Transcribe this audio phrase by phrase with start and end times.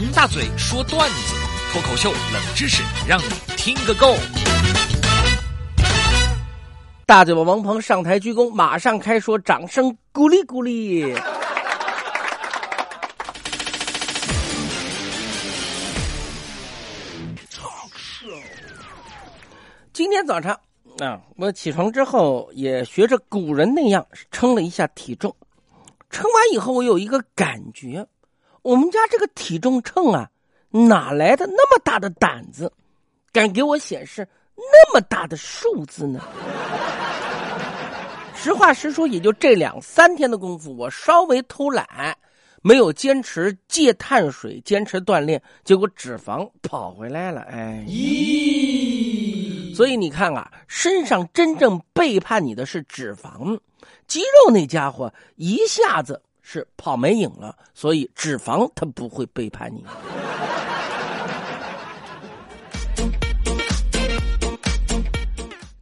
[0.00, 1.34] 王大嘴说段子，
[1.70, 4.16] 脱口秀冷知识，让你听个够。
[7.04, 11.14] 大嘴巴王鹏上台鞠躬，马上开说，掌声鼓励鼓励。
[19.92, 20.58] 今天早上
[21.00, 25.36] 啊，我起床之后也学着古人那样称了一下体重。
[26.08, 28.06] 称完以后，我有一个感觉，
[28.62, 30.30] 我们家这个体重秤啊，
[30.70, 32.72] 哪来的那么大的胆子，
[33.32, 36.20] 敢给我显示那么大的数字呢？
[38.34, 42.16] 实话实说，也就这两三天的功夫，我稍微偷懒，
[42.62, 47.42] 没有坚持戒碳水，坚持锻炼，结果脂肪跑回来了。
[47.42, 49.74] 哎，咦！
[49.74, 53.58] 所以你看啊，身上真正背叛你的是脂肪。
[54.06, 59.84] 肌肉那家伙一下子是跑没影了，所以脂肪它不会背叛你。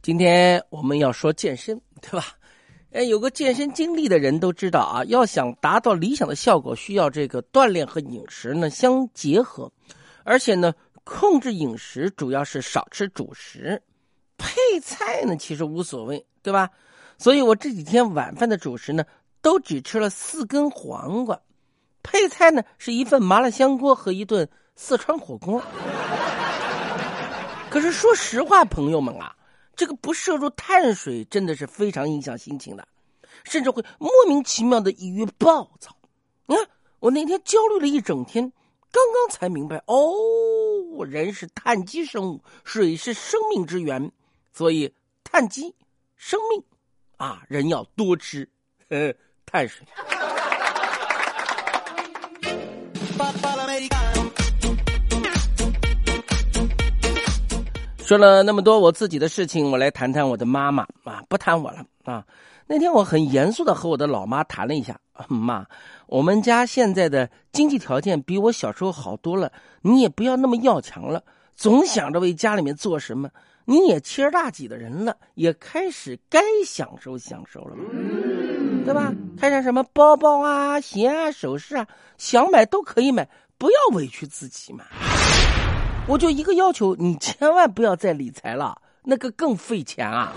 [0.01, 2.25] 今天我们要说健身，对吧？
[2.91, 9.71] 哎，有个健身经历的人都知道啊，要想达到理想的效果，需要这个锻炼和饮食呢相结合，
[10.23, 10.73] 而且呢，
[11.03, 13.79] 控制饮食主要是少吃主食，
[14.37, 16.67] 配菜呢其实无所谓，对吧？
[17.19, 19.03] 所以我这几天晚饭的主食呢，
[19.41, 21.39] 都只吃了四根黄瓜，
[22.03, 25.61] 配菜呢是一份麻辣香锅和一顿四川火锅。
[27.69, 29.35] 可是说实话，朋友们啊，
[29.75, 32.87] 这个不摄入碳水真的是非常影响心情的，
[33.43, 35.95] 甚至会莫名其妙的抑郁暴躁。
[36.47, 36.67] 你看，
[36.99, 38.51] 我那天焦虑了一整天，
[38.91, 44.11] 刚刚才明白哦，人是碳基生物，水是生命之源，
[44.51, 45.75] 所以碳基
[46.15, 46.63] 生命。
[47.17, 48.49] 啊，人要多吃
[49.51, 49.85] 碳水。
[58.03, 62.25] 说了那么多我自己的事情，我来谈谈我的妈妈啊，不谈我了啊。
[62.65, 65.65] 那天我很严肃的和我的老妈谈了一下，妈，
[66.07, 69.51] 我们家现在的经济条件比我小时候好多了，
[69.81, 71.23] 你也不要那么要强了，
[71.55, 73.29] 总想着为家里面做什么。
[73.65, 77.75] 你也七十大几的人了，也开始该享受享受了，
[78.83, 79.13] 对吧？
[79.39, 83.25] 看上什么包包啊、鞋啊、首饰啊，想买都可以买，
[83.57, 84.83] 不要委屈自己嘛。
[86.07, 90.33] 我就一个要求，你千万不要再理财了，那个更费钱啊！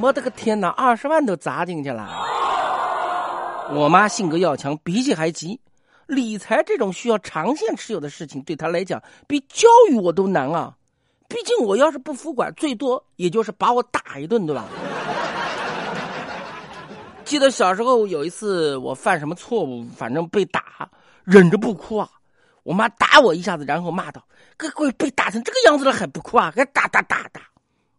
[0.00, 2.08] 我的个天哪，二十万都砸进去了。
[3.72, 5.60] 我妈性格要强，脾气还急，
[6.06, 10.74] 理财这种需要长线持有的事情，对她来讲比教育我都难啊。
[11.28, 14.64] 毕竟我要是不服管，最多也就是把我打一顿，对吧？
[17.26, 20.88] 记得小时候有一次我犯什么错误，反正被打，
[21.24, 22.08] 忍着不哭啊。
[22.62, 24.24] 我妈打我一下子，然后骂道
[24.56, 26.52] ：“个鬼被打成这个样子了还不哭啊？
[26.54, 27.40] 还打打打打！”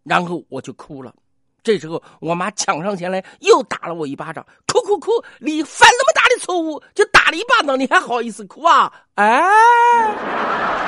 [0.04, 1.14] 然后我就哭了。
[1.62, 4.46] 这时候我妈抢上前来，又打了我一巴掌。
[4.66, 5.12] 哭哭哭！
[5.40, 8.94] 你犯那么大的错误，就打了一巴掌，你还好意思哭啊？
[9.16, 10.87] 哎！